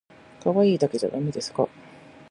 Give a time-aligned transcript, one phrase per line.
[0.43, 1.69] かわいいだけじゃだめですか？